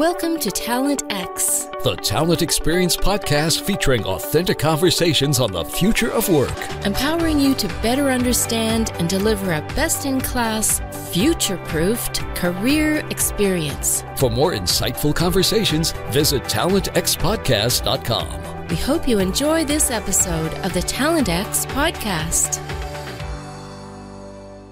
[0.00, 6.26] Welcome to Talent X, the talent experience podcast featuring authentic conversations on the future of
[6.30, 6.56] work,
[6.86, 10.80] empowering you to better understand and deliver a best in class,
[11.12, 14.02] future proofed career experience.
[14.16, 18.68] For more insightful conversations, visit talentxpodcast.com.
[18.68, 22.56] We hope you enjoy this episode of the Talent X podcast.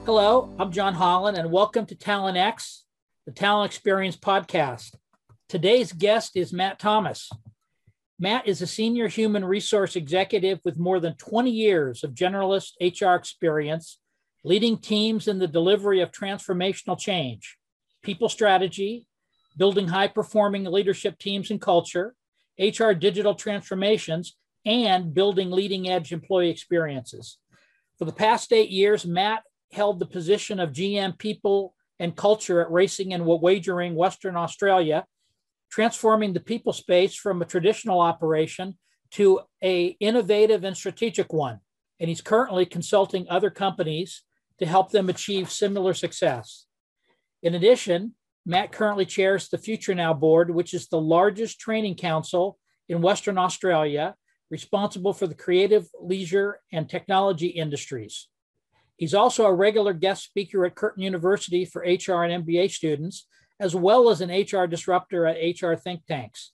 [0.07, 2.85] Hello, I'm John Holland, and welcome to Talent X,
[3.27, 4.95] the Talent Experience podcast.
[5.49, 7.31] Today's guest is Matt Thomas.
[8.19, 13.15] Matt is a senior human resource executive with more than 20 years of generalist HR
[13.15, 13.99] experience,
[14.45, 17.57] leading teams in the delivery of transformational change,
[18.03, 19.07] people strategy,
[19.57, 22.15] building high performing leadership teams and culture,
[22.59, 24.37] HR digital transformations,
[24.67, 27.39] and building leading edge employee experiences.
[27.99, 32.71] For the past eight years, Matt held the position of GM People and Culture at
[32.71, 35.07] Racing and Wagering Western Australia
[35.71, 38.77] transforming the people space from a traditional operation
[39.13, 41.61] to a innovative and strategic one.
[42.01, 44.23] And he's currently consulting other companies
[44.59, 46.67] to help them achieve similar success.
[47.43, 52.59] In addition, Matt currently chairs the Future Now board, which is the largest training council
[52.89, 54.15] in Western Australia,
[54.51, 58.29] responsible for the creative, leisure, and technology industries.
[58.97, 63.27] He's also a regular guest speaker at Curtin University for HR and MBA students
[63.61, 66.53] as well as an HR disruptor at HR think tanks.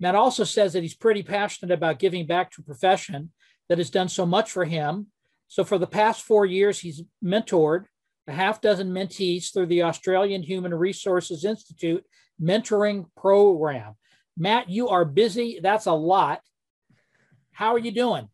[0.00, 3.30] Matt also says that he's pretty passionate about giving back to a profession
[3.68, 5.06] that has done so much for him.
[5.48, 7.84] So, for the past four years, he's mentored
[8.26, 12.04] a half dozen mentees through the Australian Human Resources Institute
[12.40, 13.94] mentoring program.
[14.36, 15.60] Matt, you are busy.
[15.62, 16.40] That's a lot.
[17.52, 18.28] How are you doing?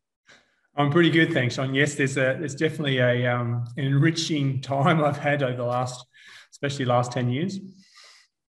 [0.76, 1.74] I'm pretty good, thanks, Sean.
[1.74, 6.06] Yes, there's a there's definitely a um, enriching time I've had over the last,
[6.52, 7.58] especially last ten years.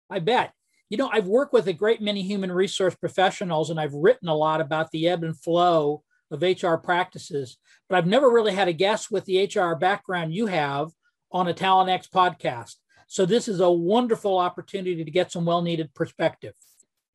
[0.10, 0.54] I bet.
[0.90, 4.36] You know, I've worked with a great many human resource professionals and I've written a
[4.36, 8.74] lot about the ebb and flow of HR practices, but I've never really had a
[8.74, 10.90] guest with the HR background you have
[11.31, 12.75] on a Talent X podcast.
[13.08, 16.53] So this is a wonderful opportunity to get some well needed perspective.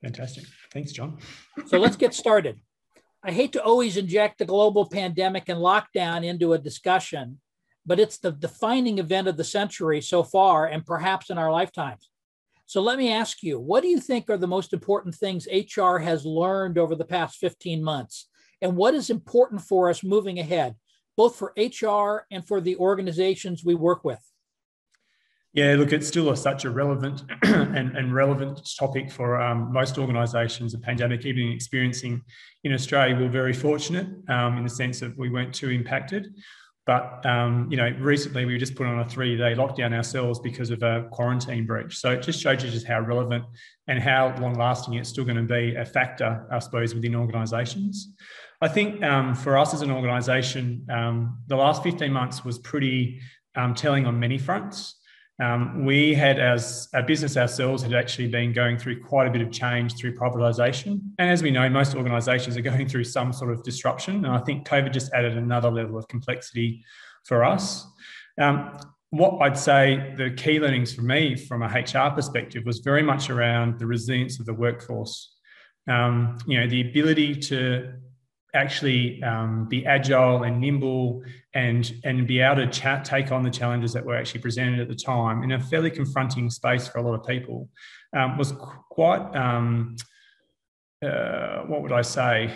[0.02, 0.44] Fantastic.
[0.72, 1.18] Thanks, John.
[1.66, 2.60] so let's get started.
[3.22, 7.40] I hate to always inject the global pandemic and lockdown into a discussion,
[7.86, 12.10] but it's the defining event of the century so far and perhaps in our lifetimes.
[12.66, 15.98] So let me ask you, what do you think are the most important things HR
[15.98, 18.28] has learned over the past 15 months?
[18.62, 20.74] And what is important for us moving ahead,
[21.16, 24.20] both for HR and for the organizations we work with?
[25.52, 29.98] Yeah, look, it's still a, such a relevant and, and, relevant topic for um, most
[29.98, 30.72] organisations.
[30.72, 32.22] The pandemic, even experiencing
[32.64, 36.34] in Australia, we're very fortunate um, in the sense that we weren't too impacted.
[36.86, 40.70] But um, you know, recently we were just put on a three-day lockdown ourselves because
[40.70, 41.96] of a quarantine breach.
[41.96, 43.44] So it just shows you just how relevant
[43.88, 48.14] and how long-lasting it's still going to be a factor, I suppose, within organisations.
[48.60, 53.20] I think um, for us as an organisation, um, the last 15 months was pretty
[53.56, 54.96] um, telling on many fronts.
[55.42, 59.42] Um, we had, as a business ourselves, had actually been going through quite a bit
[59.42, 61.00] of change through privatisation.
[61.18, 64.24] And as we know, most organisations are going through some sort of disruption.
[64.24, 66.84] And I think COVID just added another level of complexity
[67.24, 67.84] for us.
[68.40, 68.78] Um,
[69.10, 73.30] what I'd say the key learnings for me from a HR perspective was very much
[73.30, 75.36] around the resilience of the workforce.
[75.88, 77.94] Um, you know, the ability to
[78.54, 81.22] actually um, be agile and nimble
[81.54, 84.88] and and be able to chat, take on the challenges that were actually presented at
[84.88, 87.68] the time in a fairly confronting space for a lot of people
[88.16, 88.52] um, was
[88.90, 89.96] quite um,
[91.04, 92.50] uh, what would I say?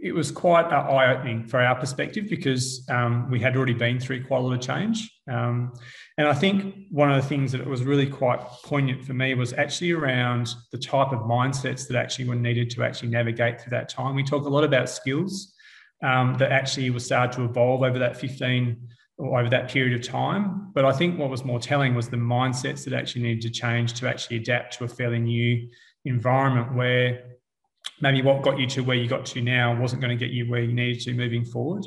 [0.00, 4.24] It was quite eye opening for our perspective because um, we had already been through
[4.24, 5.10] quite a lot of change.
[5.28, 5.72] Um,
[6.16, 9.52] and I think one of the things that was really quite poignant for me was
[9.54, 13.88] actually around the type of mindsets that actually were needed to actually navigate through that
[13.88, 14.14] time.
[14.14, 15.54] We talk a lot about skills
[16.02, 18.76] um, that actually were started to evolve over that 15
[19.18, 20.70] or over that period of time.
[20.74, 23.94] But I think what was more telling was the mindsets that actually needed to change
[23.94, 25.68] to actually adapt to a fairly new
[26.04, 27.37] environment where
[28.00, 30.50] maybe what got you to where you got to now wasn't going to get you
[30.50, 31.84] where you needed to moving forward.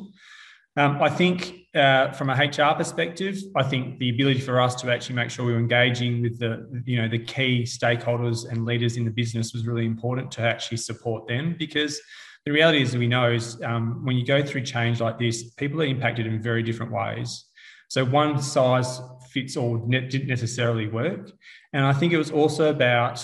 [0.78, 4.92] Um, I think uh, from a HR perspective, I think the ability for us to
[4.92, 8.96] actually make sure we were engaging with the, you know, the key stakeholders and leaders
[8.96, 12.00] in the business was really important to actually support them because
[12.46, 15.82] the reality is we know is um, when you go through change like this, people
[15.82, 17.46] are impacted in very different ways.
[17.90, 21.32] So one size fits all didn't necessarily work.
[21.74, 23.24] And I think it was also about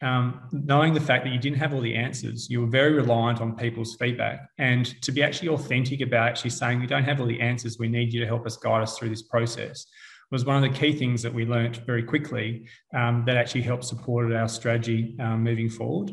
[0.00, 3.40] um, knowing the fact that you didn't have all the answers, you were very reliant
[3.40, 4.48] on people's feedback.
[4.58, 7.88] And to be actually authentic about actually saying, we don't have all the answers, we
[7.88, 9.86] need you to help us guide us through this process
[10.30, 13.84] was one of the key things that we learnt very quickly um, that actually helped
[13.84, 16.10] support our strategy um, moving forward.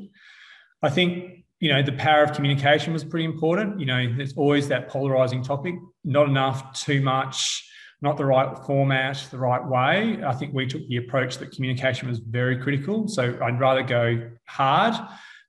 [0.81, 3.79] I think you know the power of communication was pretty important.
[3.79, 5.75] You know, there's always that polarizing topic.
[6.03, 7.69] Not enough, too much
[8.01, 10.23] not the right format, the right way.
[10.23, 13.07] I think we took the approach that communication was very critical.
[13.07, 14.93] So I'd rather go hard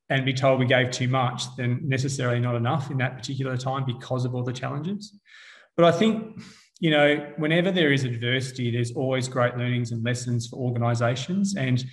[0.08, 3.84] and be told we gave too much than necessarily not enough in that particular time
[3.84, 5.19] because of all the challenges.
[5.76, 6.40] But I think,
[6.78, 11.56] you know, whenever there is adversity, there's always great learnings and lessons for organizations.
[11.56, 11.84] And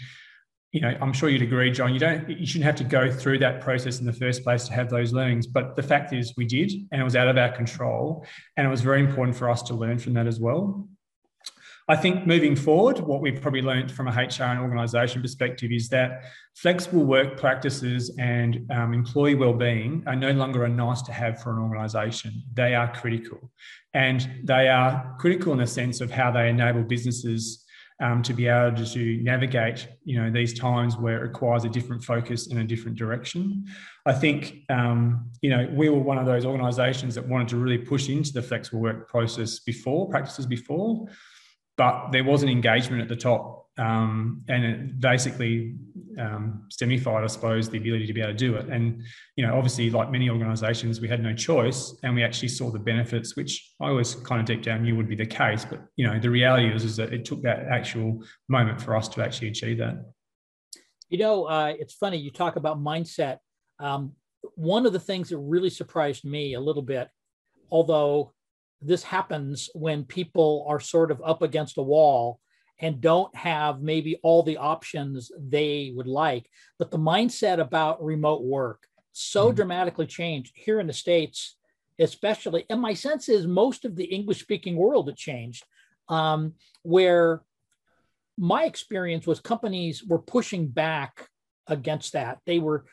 [0.74, 1.94] you know, I'm sure you'd agree, John.
[1.94, 4.74] You don't, you shouldn't have to go through that process in the first place to
[4.74, 5.46] have those learnings.
[5.46, 8.25] But the fact is, we did, and it was out of our control,
[8.58, 10.90] and it was very important for us to learn from that as well.
[11.88, 15.90] I think moving forward, what we've probably learned from a HR and organisation perspective is
[15.90, 16.24] that
[16.56, 21.52] flexible work practices and um, employee well-being are no longer a nice to have for
[21.52, 22.42] an organisation.
[22.54, 23.52] They are critical,
[23.94, 27.62] and they are critical in the sense of how they enable businesses
[28.03, 32.03] um, to be able to navigate, you know, these times where it requires a different
[32.03, 33.65] focus in a different direction.
[34.05, 37.77] I think, um, you know, we were one of those organisations that wanted to really
[37.77, 41.07] push into the flexible work process before practices before,
[41.77, 45.75] but there was an engagement at the top um, and it basically
[46.20, 48.68] um, stemified, I suppose, the ability to be able to do it.
[48.68, 49.02] And
[49.36, 52.80] you know, obviously, like many organisations, we had no choice, and we actually saw the
[52.80, 55.66] benefits, which I always kind of deep down knew would be the case.
[55.66, 59.08] But you know, the reality is, is that it took that actual moment for us
[59.10, 60.06] to actually achieve that.
[61.10, 63.40] You know, uh, it's funny you talk about mindset.
[63.80, 64.14] Um,
[64.56, 67.10] one of the things that really surprised me a little bit,
[67.72, 68.34] although
[68.81, 72.40] this happens when people are sort of up against a wall
[72.83, 76.50] and don't have maybe all the options they would like.
[76.77, 79.56] But the mindset about remote work so mm-hmm.
[79.56, 81.56] dramatically changed here in the States,
[81.97, 82.65] especially.
[82.69, 85.63] And my sense is most of the English speaking world had changed,
[86.09, 87.41] um, where
[88.38, 91.29] my experience was companies were pushing back
[91.68, 92.39] against that.
[92.45, 92.83] They were,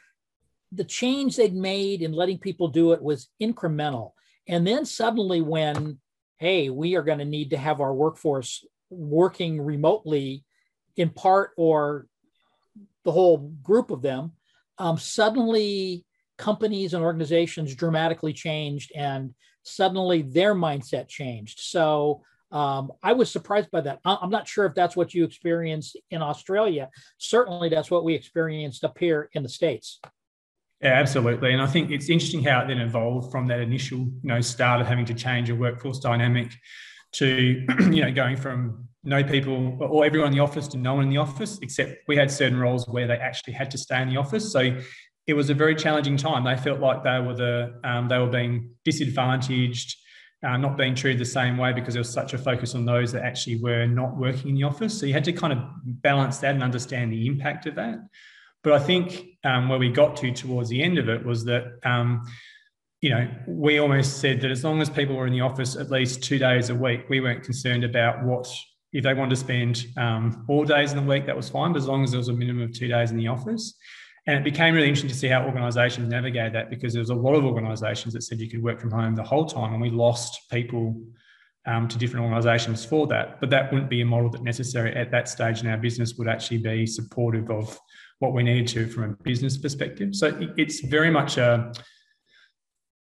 [0.71, 4.13] the change they'd made in letting people do it was incremental.
[4.47, 5.99] And then suddenly, when,
[6.39, 10.45] hey, we are going to need to have our workforce working remotely
[10.97, 12.07] in part or
[13.05, 14.33] the whole group of them,
[14.79, 16.05] um, suddenly
[16.37, 21.61] companies and organizations dramatically changed and suddenly their mindset changed.
[21.61, 24.01] So um, I was surprised by that.
[24.05, 26.89] I'm not sure if that's what you experienced in Australia.
[27.19, 30.01] Certainly, that's what we experienced up here in the States.
[30.81, 31.53] Yeah, absolutely.
[31.53, 34.81] And I think it's interesting how it then evolved from that initial, you know, start
[34.81, 36.53] of having to change a workforce dynamic
[37.13, 41.05] to you know going from no people or everyone in the office to no one
[41.05, 44.09] in the office except we had certain roles where they actually had to stay in
[44.11, 44.53] the office.
[44.53, 44.77] So
[45.27, 46.45] it was a very challenging time.
[46.45, 49.97] They felt like they were the um, they were being disadvantaged
[50.47, 53.13] uh, not being treated the same way because there was such a focus on those
[53.13, 54.99] that actually were not working in the office.
[54.99, 57.99] So you had to kind of balance that and understand the impact of that.
[58.63, 61.65] But i think um, where we got to towards the end of it was that
[61.85, 62.23] um,
[63.01, 65.91] you know, we almost said that as long as people were in the office at
[65.91, 68.47] least two days a week, we weren't concerned about what
[68.93, 71.79] if they wanted to spend um, all days in the week, that was fine, but
[71.79, 73.75] as long as there was a minimum of two days in the office.
[74.27, 77.15] And it became really interesting to see how organisations navigate that because there was a
[77.15, 79.91] lot of organisations that said you could work from home the whole time, and we
[79.91, 81.01] lost people
[81.67, 83.41] um, to different organisations for that.
[83.41, 86.29] But that wouldn't be a model that necessary at that stage in our business would
[86.29, 87.79] actually be supportive of
[88.19, 90.15] what we needed to from a business perspective.
[90.15, 91.73] So it's very much a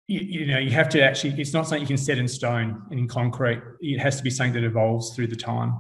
[0.09, 2.83] you, you, know you have to actually it's not something you can set in stone
[2.91, 3.63] and in concrete.
[3.81, 5.75] It has to be something that evolves through the time.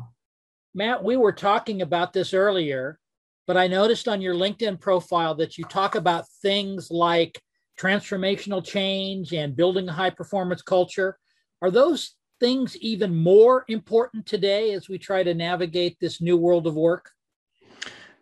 [0.75, 2.99] Matt we were talking about this earlier
[3.47, 7.43] but i noticed on your linkedin profile that you talk about things like
[7.79, 11.19] transformational change and building a high performance culture.
[11.61, 16.67] Are those things even more important today as we try to navigate this new world
[16.67, 17.11] of work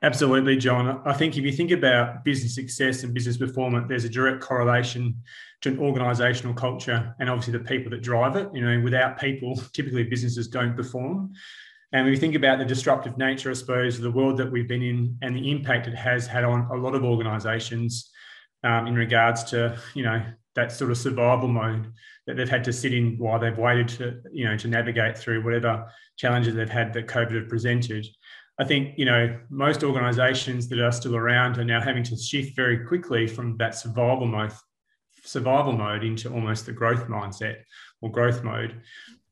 [0.03, 1.03] Absolutely, John.
[1.05, 5.23] I think if you think about business success and business performance, there's a direct correlation
[5.61, 8.49] to an organizational culture and obviously the people that drive it.
[8.55, 11.33] You know, without people, typically businesses don't perform.
[11.93, 14.83] And you think about the disruptive nature, I suppose, of the world that we've been
[14.83, 18.11] in and the impact it has had on a lot of organizations
[18.65, 21.93] um, in regards to, you know, that sort of survival mode
[22.27, 25.45] that they've had to sit in while they've waited to, you know, to navigate through
[25.45, 28.07] whatever challenges they've had that COVID have presented.
[28.61, 32.55] I think you know most organisations that are still around are now having to shift
[32.55, 34.53] very quickly from that survival mode,
[35.25, 37.63] survival mode into almost the growth mindset
[38.03, 38.83] or growth mode.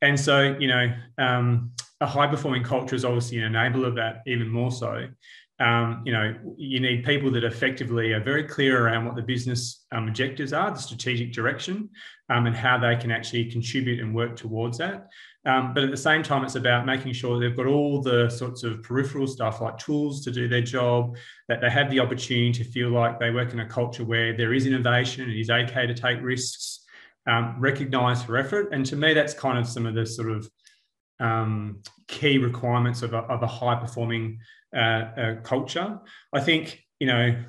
[0.01, 4.23] And so you know um, a high performing culture is obviously an enabler of that
[4.27, 5.07] even more so.
[5.61, 9.85] Um, you know you need people that effectively are very clear around what the business
[9.93, 11.91] um, objectives are, the strategic direction,
[12.31, 15.09] um, and how they can actually contribute and work towards that.
[15.49, 18.65] Um, but at the same time, it's about making sure they've got all the sorts
[18.65, 21.17] of peripheral stuff like tools to do their job,
[21.49, 24.53] that they have the opportunity to feel like they work in a culture where there
[24.53, 26.85] is innovation it is okay to take risks,
[27.27, 28.75] um, recognized for effort.
[28.75, 30.51] And to me, that's kind of some of the sort of
[31.19, 34.41] um, key requirements of a, of a high performing
[34.77, 35.99] uh, uh, culture.
[36.31, 37.43] I think, you know,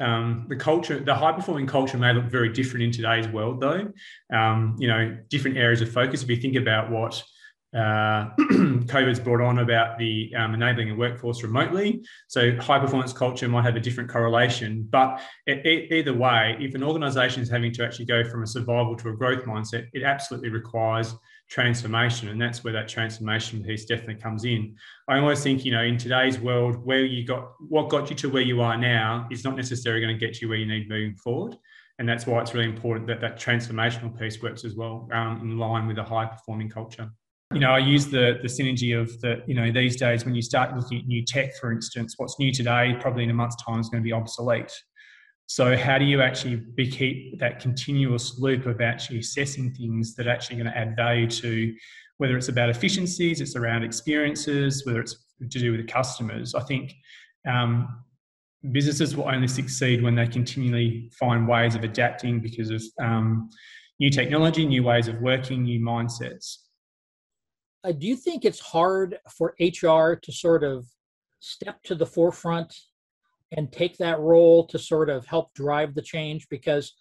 [0.00, 3.92] um, the culture, the high performing culture may look very different in today's world, though.
[4.36, 6.24] Um, you know, different areas of focus.
[6.24, 7.22] If you think about what
[7.74, 8.30] uh,
[8.86, 12.04] COVID's brought on about the um, enabling a workforce remotely.
[12.28, 16.74] So high performance culture might have a different correlation, but it, it, either way, if
[16.76, 20.04] an organisation is having to actually go from a survival to a growth mindset, it
[20.04, 21.14] absolutely requires
[21.50, 24.76] transformation, and that's where that transformation piece definitely comes in.
[25.08, 28.30] I always think, you know, in today's world, where you got what got you to
[28.30, 31.16] where you are now is not necessarily going to get you where you need moving
[31.16, 31.56] forward.
[31.98, 35.58] And that's why it's really important that that transformational piece works as well um, in
[35.58, 37.08] line with a high performing culture
[37.54, 40.42] you know, I use the the synergy of the, you know, these days when you
[40.42, 43.78] start looking at new tech, for instance, what's new today, probably in a month's time,
[43.78, 44.72] is going to be obsolete.
[45.46, 50.30] So how do you actually keep that continuous loop of actually assessing things that are
[50.30, 51.74] actually going to add value to,
[52.16, 56.54] whether it's about efficiencies, it's around experiences, whether it's to do with the customers.
[56.54, 56.92] I think
[57.48, 58.02] um,
[58.72, 63.50] businesses will only succeed when they continually find ways of adapting because of um,
[64.00, 66.63] new technology, new ways of working, new mindsets
[67.84, 70.86] uh, do you think it's hard for HR to sort of
[71.40, 72.74] step to the forefront
[73.52, 76.48] and take that role to sort of help drive the change?
[76.48, 76.94] Because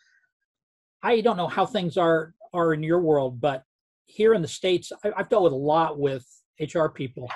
[1.01, 3.63] I don't know how things are are in your world, but
[4.05, 6.25] here in the states, I, have dealt with a lot with
[6.59, 7.29] HR people,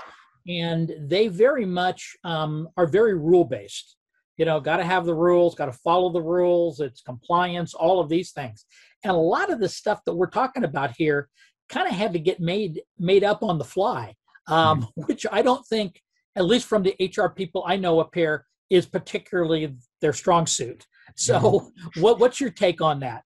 [0.48, 3.96] and they very much um, are very rule based.
[4.36, 6.80] You know, got to have the rules, got to follow the rules.
[6.80, 8.66] It's compliance, all of these things,
[9.04, 11.30] and a lot of the stuff that we're talking about here
[11.70, 14.16] kind of had to get made made up on the fly,
[14.48, 15.02] um, mm-hmm.
[15.04, 16.02] which I don't think,
[16.36, 20.86] at least from the HR people I know up here, is particularly their strong suit.
[21.16, 22.02] So, mm-hmm.
[22.02, 23.24] what what's your take on that?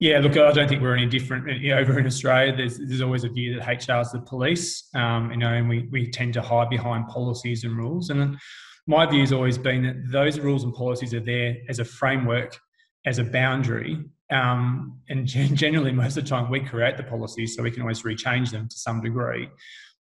[0.00, 2.54] Yeah, look, I don't think we're any different you know, over in Australia.
[2.56, 5.88] There's there's always a view that HR is the police, um, you know, and we
[5.92, 8.10] we tend to hide behind policies and rules.
[8.10, 8.36] And
[8.88, 12.58] my view has always been that those rules and policies are there as a framework,
[13.06, 17.62] as a boundary, um, and generally, most of the time, we create the policies so
[17.62, 19.48] we can always rechange them to some degree.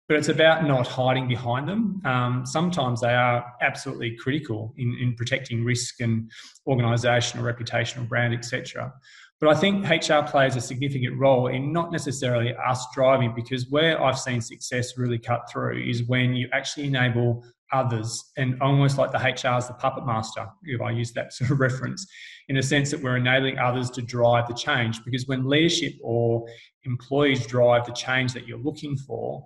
[0.08, 2.02] But it's about not hiding behind them.
[2.06, 6.30] Um, sometimes they are absolutely critical in, in protecting risk and
[6.68, 8.92] organisational, reputational, brand, etc.
[9.40, 14.02] But I think HR plays a significant role in not necessarily us driving, because where
[14.02, 19.12] I've seen success really cut through is when you actually enable others and almost like
[19.12, 22.06] the HR is the puppet master, if I use that sort of reference,
[22.50, 25.04] in a sense that we're enabling others to drive the change.
[25.04, 26.46] Because when leadership or
[26.84, 29.44] employees drive the change that you're looking for,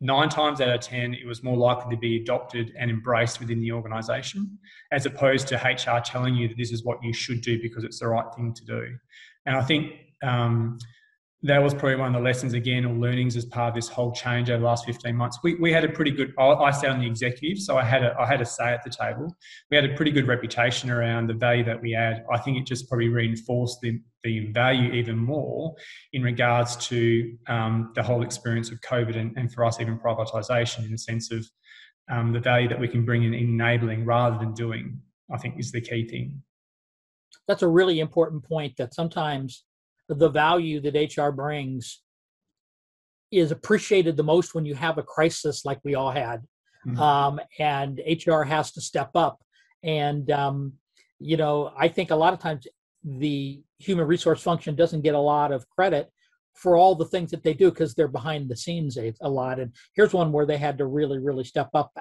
[0.00, 3.60] nine times out of 10, it was more likely to be adopted and embraced within
[3.60, 4.58] the organization,
[4.92, 8.00] as opposed to HR telling you that this is what you should do because it's
[8.00, 8.96] the right thing to do.
[9.46, 9.92] And I think
[10.22, 10.78] um,
[11.42, 14.12] that was probably one of the lessons again or learnings as part of this whole
[14.12, 15.38] change over the last 15 months.
[15.42, 18.14] We, we had a pretty good, I sat on the executive, so I had, a,
[18.20, 19.34] I had a say at the table.
[19.70, 22.24] We had a pretty good reputation around the value that we add.
[22.30, 25.74] I think it just probably reinforced the, the value even more
[26.12, 30.84] in regards to um, the whole experience of COVID and, and for us even privatisation
[30.84, 31.46] in the sense of
[32.10, 35.00] um, the value that we can bring in enabling rather than doing,
[35.32, 36.42] I think is the key thing.
[37.48, 39.64] That's a really important point that sometimes
[40.18, 42.02] the value that HR brings
[43.30, 46.42] is appreciated the most when you have a crisis like we all had.
[46.86, 47.00] Mm-hmm.
[47.00, 49.40] Um, and HR has to step up.
[49.82, 50.72] And, um,
[51.18, 52.66] you know, I think a lot of times
[53.04, 56.10] the human resource function doesn't get a lot of credit
[56.54, 59.60] for all the things that they do because they're behind the scenes a, a lot.
[59.60, 61.92] And here's one where they had to really, really step up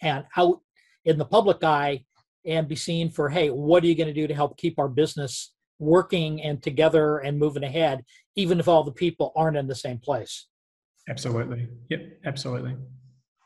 [0.00, 0.60] and out
[1.04, 2.04] in the public eye
[2.46, 4.88] and be seen for, hey, what are you going to do to help keep our
[4.88, 8.04] business working and together and moving ahead,
[8.36, 10.46] even if all the people aren't in the same place.
[11.08, 11.68] Absolutely.
[11.90, 12.76] Yep, absolutely.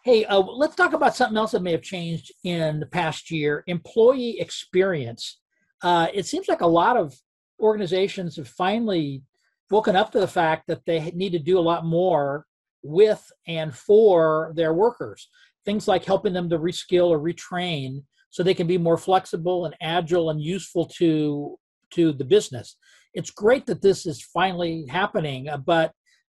[0.05, 3.63] Hey, uh, let's talk about something else that may have changed in the past year
[3.69, 5.39] employee experience.
[5.83, 7.15] Uh, it seems like a lot of
[7.61, 9.23] organizations have finally
[9.71, 12.47] woken up to the fact that they need to do a lot more
[12.83, 15.29] with and for their workers.
[15.65, 19.77] Things like helping them to reskill or retrain so they can be more flexible and
[19.81, 21.59] agile and useful to
[21.93, 22.77] to the business.
[23.15, 25.93] It's great that this is finally happening, uh, but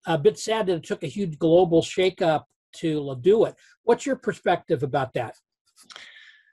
[0.06, 2.44] a bit sad that it took a huge global shakeup
[2.76, 3.54] to do it.
[3.82, 5.34] What's your perspective about that?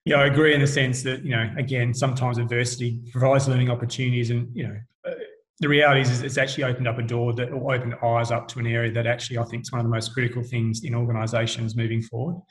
[0.05, 4.31] Yeah, I agree in the sense that you know, again, sometimes adversity provides learning opportunities,
[4.31, 4.75] and you know,
[5.07, 5.11] uh,
[5.59, 8.59] the reality is, it's actually opened up a door that will open eyes up to
[8.59, 11.75] an area that actually I think is one of the most critical things in organisations
[11.75, 12.41] moving forward.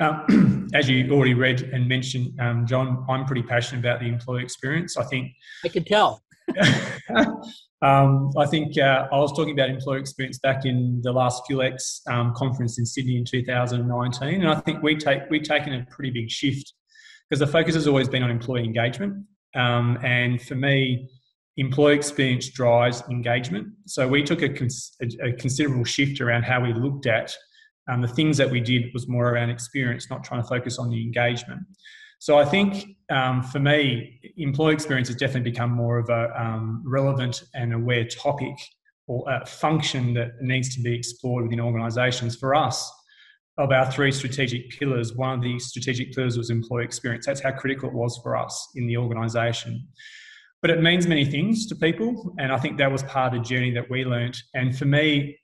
[0.00, 4.42] Um, as you already read and mentioned, um, John, I'm pretty passionate about the employee
[4.42, 4.96] experience.
[4.96, 5.32] I think
[5.64, 6.22] I can tell.
[7.82, 12.00] um, I think uh, I was talking about employee experience back in the last FuelX
[12.08, 16.10] um, conference in Sydney in 2019, and I think we take we've taken a pretty
[16.10, 16.74] big shift
[17.28, 19.24] because the focus has always been on employee engagement.
[19.54, 21.08] Um, and for me,
[21.56, 23.68] employee experience drives engagement.
[23.86, 27.34] So we took a, cons- a considerable shift around how we looked at
[27.88, 30.90] um, the things that we did was more around experience, not trying to focus on
[30.90, 31.60] the engagement.
[32.18, 36.82] So I think um, for me, employee experience has definitely become more of a um,
[36.86, 38.56] relevant and aware topic
[39.06, 42.36] or a function that needs to be explored within organisations.
[42.36, 42.90] For us,
[43.58, 47.26] of our three strategic pillars, one of the strategic pillars was employee experience.
[47.26, 49.86] That's how critical it was for us in the organisation.
[50.60, 53.48] But it means many things to people, and I think that was part of the
[53.48, 54.38] journey that we learnt.
[54.54, 55.38] And for me,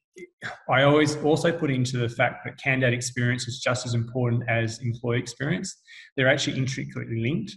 [0.68, 4.78] I always also put into the fact that candidate experience is just as important as
[4.80, 5.76] employee experience.
[6.16, 7.54] They're actually intricately linked.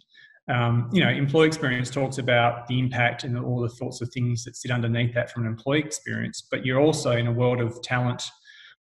[0.50, 4.44] Um, you know, employee experience talks about the impact and all the sorts of things
[4.44, 7.82] that sit underneath that from an employee experience, but you're also in a world of
[7.82, 8.24] talent,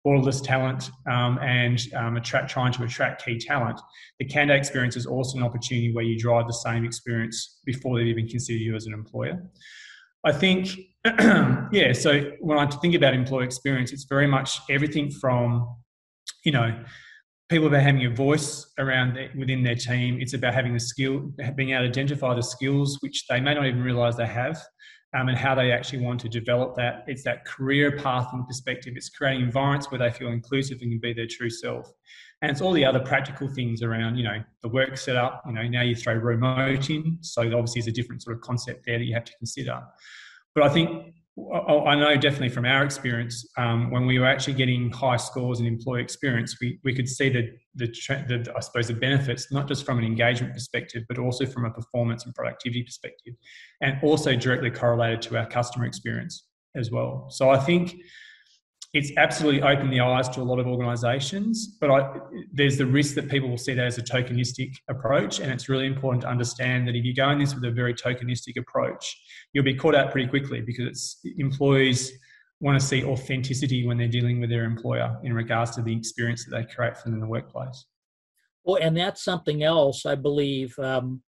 [0.05, 3.79] borderless talent, um, and um, attract, trying to attract key talent.
[4.19, 8.05] The candidate experience is also an opportunity where you drive the same experience before they
[8.05, 9.41] even consider you as an employer.
[10.25, 10.69] I think,
[11.71, 15.75] yeah, so when I think about employee experience, it's very much everything from,
[16.45, 16.83] you know,
[17.49, 20.19] people about having a voice around the, within their team.
[20.21, 23.65] It's about having the skill, being able to identify the skills which they may not
[23.65, 24.61] even realize they have.
[25.15, 27.03] Um, and how they actually want to develop that.
[27.05, 28.93] It's that career path and perspective.
[28.95, 31.93] It's creating environments where they feel inclusive and can be their true self.
[32.41, 35.43] And it's all the other practical things around, you know, the work setup.
[35.45, 38.87] You know, now you throw remote in, so obviously there's a different sort of concept
[38.87, 39.81] there that you have to consider.
[40.55, 44.91] But I think I know definitely from our experience, um, when we were actually getting
[44.91, 47.87] high scores in employee experience, we, we could see the, the,
[48.27, 51.71] the, I suppose, the benefits, not just from an engagement perspective, but also from a
[51.71, 53.33] performance and productivity perspective,
[53.81, 57.27] and also directly correlated to our customer experience as well.
[57.31, 57.95] So I think
[58.93, 62.15] it's absolutely opened the eyes to a lot of organisations, but I,
[62.51, 65.87] there's the risk that people will see that as a tokenistic approach, and it's really
[65.87, 69.19] important to understand that if you go in this with a very tokenistic approach,
[69.51, 72.11] you'll be caught out pretty quickly because employees
[72.59, 76.45] want to see authenticity when they're dealing with their employer in regards to the experience
[76.45, 77.85] that they create for them in the workplace.
[78.63, 81.23] Well, and that's something else I believe um,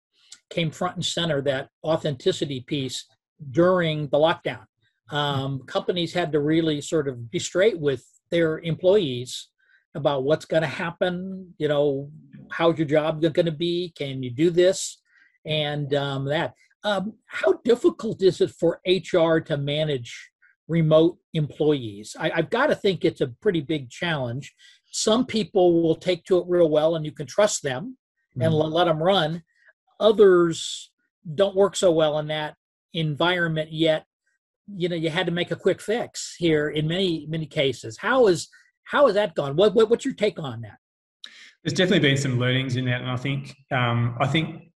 [0.50, 3.06] came front and center that authenticity piece
[3.52, 4.64] during the lockdown
[5.10, 9.48] um, companies had to really sort of be straight with their employees
[9.94, 12.10] about what's going to happen you know
[12.52, 13.92] how's your job going to be?
[13.96, 15.00] Can you do this?
[15.44, 16.54] And um, that.
[16.84, 20.30] Um, how difficult is it for hr to manage
[20.66, 22.16] remote employees?
[22.18, 24.52] I, i've got to think it's a pretty big challenge.
[24.90, 27.96] Some people will take to it real well and you can trust them
[28.34, 28.62] and mm.
[28.62, 29.44] let, let them run.
[30.00, 30.90] Others
[31.36, 32.56] don't work so well in that
[32.92, 34.04] environment yet
[34.68, 37.98] you know you had to make a quick fix here in many many cases.
[37.98, 38.48] How is
[38.84, 39.56] how has that gone?
[39.56, 40.78] What, what what's your take on that?
[41.64, 44.72] There's definitely been some learnings in that and i think um, i think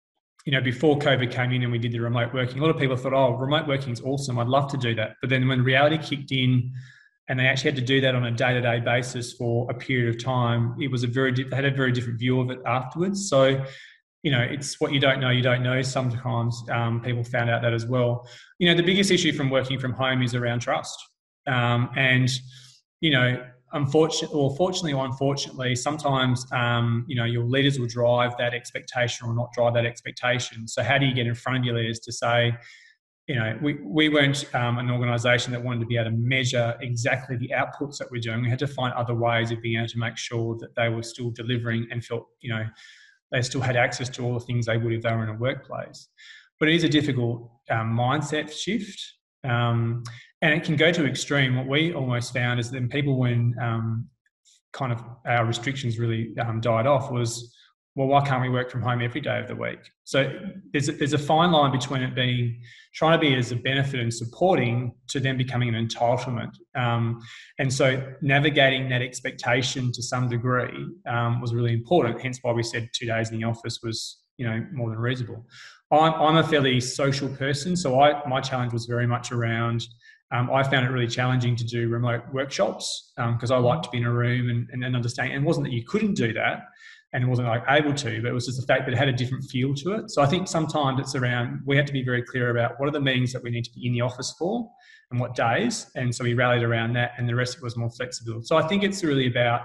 [0.46, 2.78] you know before covid came in and we did the remote working a lot of
[2.78, 5.16] people thought oh remote working is awesome i'd love to do that.
[5.20, 6.72] But then when reality kicked in
[7.28, 10.24] and they actually had to do that on a day-to-day basis for a period of
[10.24, 13.28] time it was a very they had a very different view of it afterwards.
[13.28, 13.66] So
[14.26, 15.84] you know, it's what you don't know, you don't know.
[15.84, 18.28] Sometimes um, people found out that as well.
[18.58, 20.98] You know, the biggest issue from working from home is around trust.
[21.46, 22.28] Um, and,
[23.02, 28.36] you know, unfortunately, or fortunately or unfortunately, sometimes, um, you know, your leaders will drive
[28.40, 30.68] that expectation or not drive that expectation.
[30.68, 32.58] So, how do you get in front of your leaders to say,
[33.28, 36.76] you know, we, we weren't um, an organization that wanted to be able to measure
[36.82, 38.42] exactly the outputs that we're doing.
[38.42, 41.04] We had to find other ways of being able to make sure that they were
[41.04, 42.66] still delivering and felt, you know,
[43.32, 45.34] they still had access to all the things they would if they were in a
[45.34, 46.08] workplace.
[46.60, 49.02] But it is a difficult um, mindset shift.
[49.44, 50.04] Um,
[50.42, 51.56] and it can go to extreme.
[51.56, 54.08] What we almost found is that people, when um,
[54.74, 57.56] kind of our restrictions really um, died off, was
[57.96, 59.80] well, why can't we work from home every day of the week?
[60.04, 60.30] So
[60.74, 62.62] there's a, there's a fine line between it being
[62.94, 66.52] trying to be as a benefit and supporting to then becoming an entitlement.
[66.76, 67.22] Um,
[67.58, 72.22] and so navigating that expectation to some degree um, was really important.
[72.22, 75.46] Hence why we said two days in the office was you know more than reasonable.
[75.92, 79.88] I'm, I'm a fairly social person, so I, my challenge was very much around.
[80.32, 83.90] Um, I found it really challenging to do remote workshops because um, I like to
[83.90, 85.32] be in a room and, and, and understand.
[85.32, 86.64] And it wasn't that you couldn't do that,
[87.16, 89.14] and wasn't like able to, but it was just the fact that it had a
[89.14, 90.12] different feel to it.
[90.12, 92.92] So I think sometimes it's around we had to be very clear about what are
[92.92, 94.70] the meetings that we need to be in the office for
[95.12, 95.90] and what days.
[95.96, 98.42] And so we rallied around that, and the rest it was more flexible.
[98.44, 99.62] So I think it's really about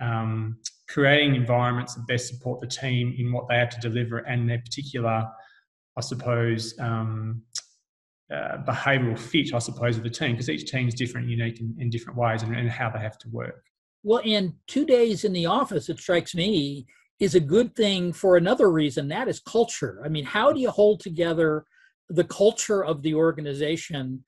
[0.00, 0.56] um,
[0.88, 4.60] creating environments that best support the team in what they have to deliver and their
[4.60, 5.26] particular,
[5.98, 7.42] I suppose, um,
[8.32, 11.76] uh, behavioural fit, I suppose, of the team, because each team is different, unique in,
[11.78, 13.62] in different ways, and, and how they have to work.
[14.06, 16.86] Well, in two days in the office, it strikes me
[17.20, 19.08] is a good thing for another reason.
[19.08, 20.02] That is culture.
[20.04, 21.64] I mean, how do you hold together
[22.10, 24.22] the culture of the organization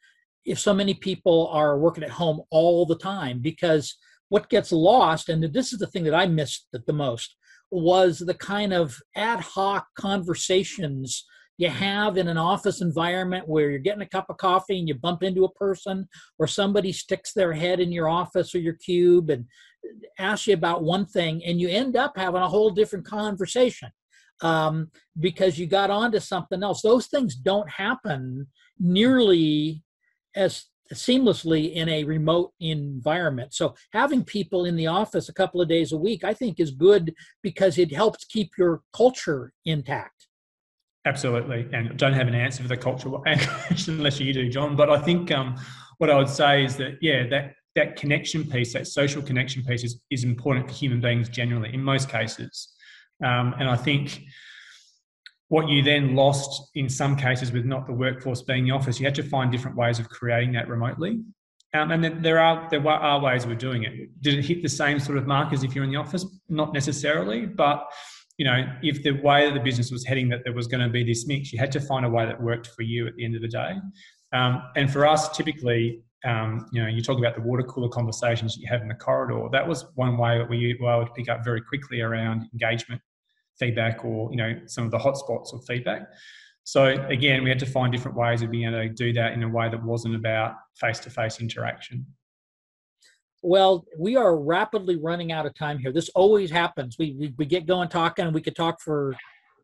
[0.46, 3.40] if so many people are working at home all the time?
[3.40, 3.94] Because
[4.30, 7.36] what gets lost, and this is the thing that I missed the most,
[7.70, 11.26] was the kind of ad hoc conversations
[11.58, 14.94] you have in an office environment where you're getting a cup of coffee and you
[14.94, 19.30] bump into a person or somebody sticks their head in your office or your cube
[19.30, 19.46] and
[20.18, 23.90] asks you about one thing and you end up having a whole different conversation
[24.42, 28.46] um, because you got onto something else those things don't happen
[28.78, 29.82] nearly
[30.34, 33.54] as seamlessly in a remote environment.
[33.54, 36.70] So having people in the office a couple of days a week, I think is
[36.70, 40.28] good because it helps keep your culture intact.
[41.06, 41.68] Absolutely.
[41.72, 43.50] And don't have an answer for the cultural culture
[43.92, 44.74] unless you do, John.
[44.74, 45.56] But I think um,
[45.98, 49.84] what I would say is that, yeah, that, that connection piece, that social connection piece
[49.84, 52.74] is, is important for human beings generally in most cases.
[53.24, 54.20] Um, and I think
[55.48, 59.06] what you then lost in some cases with not the workforce being the office, you
[59.06, 61.20] had to find different ways of creating that remotely.
[61.72, 63.92] Um, and there are there are ways of doing it.
[64.22, 66.24] Did it hit the same sort of mark as if you're in the office?
[66.48, 67.86] Not necessarily, but
[68.38, 70.90] you know, if the way that the business was heading that there was going to
[70.90, 73.24] be this mix, you had to find a way that worked for you at the
[73.24, 73.74] end of the day.
[74.32, 78.56] Um, and for us, typically, um, you know, you talk about the water cooler conversations
[78.56, 79.48] you have in the corridor.
[79.52, 83.00] That was one way that we were able to pick up very quickly around engagement
[83.58, 86.02] feedback or you know some of the hotspots of feedback.
[86.64, 89.42] So again, we had to find different ways of being able to do that in
[89.44, 92.04] a way that wasn't about face-to-face interaction.
[93.42, 95.92] Well, we are rapidly running out of time here.
[95.92, 96.96] This always happens.
[96.98, 99.14] We we, we get going talking, and we could talk for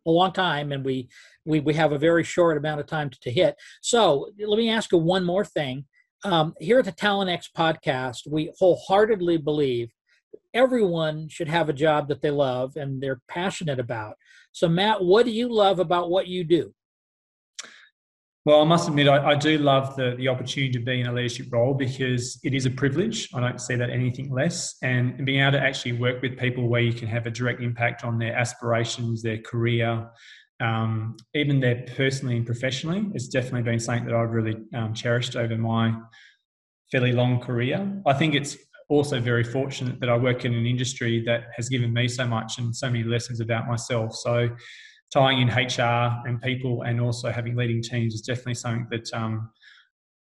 [0.06, 1.08] a long time, and we
[1.44, 3.56] we we have a very short amount of time to, to hit.
[3.80, 5.86] So let me ask you one more thing.
[6.24, 9.90] Um, here at the Talent podcast, we wholeheartedly believe
[10.54, 14.16] everyone should have a job that they love and they're passionate about.
[14.52, 16.74] So, Matt, what do you love about what you do?
[18.44, 21.12] Well, I must admit, I, I, do love the, the opportunity to be in a
[21.12, 23.28] leadership role because it is a privilege.
[23.32, 24.74] I don't see that anything less.
[24.82, 28.02] And being able to actually work with people where you can have a direct impact
[28.02, 30.10] on their aspirations, their career,
[30.60, 35.36] um, even their personally and professionally, it's definitely been something that I've really um, cherished
[35.36, 35.94] over my
[36.90, 38.02] fairly long career.
[38.06, 38.56] I think it's
[38.88, 42.58] also very fortunate that I work in an industry that has given me so much
[42.58, 44.16] and so many lessons about myself.
[44.16, 44.50] So,
[45.12, 49.50] tying in HR and people and also having leading teams is definitely something that um,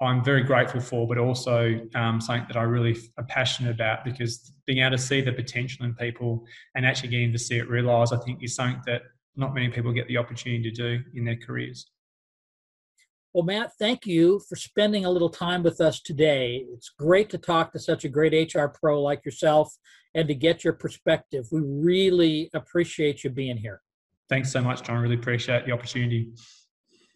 [0.02, 4.54] I'm very grateful for, but also um, something that I really am passionate about because
[4.65, 8.13] being able to see the potential in people and actually getting to see it realised,
[8.13, 9.02] I think, is something that
[9.36, 11.92] not many people get the opportunity to do in their careers.
[13.34, 16.65] Well, Matt, thank you for spending a little time with us today.
[16.74, 19.78] It's great to talk to such a great HR pro like yourself
[20.15, 21.46] and to get your perspective.
[21.52, 23.82] We really appreciate you being here.
[24.30, 25.02] Thanks so much, John.
[25.02, 26.32] Really appreciate the opportunity.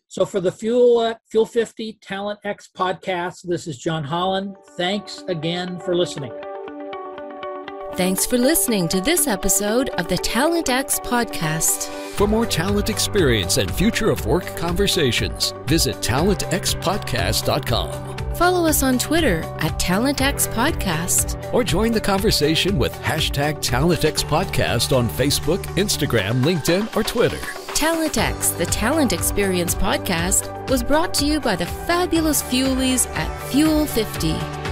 [0.08, 4.56] So, for the Fuel uh, Fuel 50 Talent X podcast, this is John Holland.
[4.78, 6.32] Thanks again for listening.
[7.95, 11.89] Thanks for listening to this episode of the Talent X podcast.
[12.15, 18.36] For more talent experience and future of work conversations, visit talentxpodcast.com.
[18.36, 21.53] Follow us on Twitter at TalentX Podcast.
[21.53, 27.38] Or join the conversation with hashtag TalentX Podcast on Facebook, Instagram, LinkedIn, or Twitter.
[27.75, 33.86] TalentX, the Talent Experience Podcast, was brought to you by the fabulous Fuelies at Fuel
[33.86, 34.62] 50.